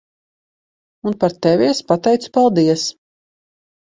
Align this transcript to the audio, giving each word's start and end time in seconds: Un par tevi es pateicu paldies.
Un 1.11 1.13
par 1.25 1.35
tevi 1.45 1.67
es 1.73 1.83
pateicu 1.91 2.33
paldies. 2.39 2.87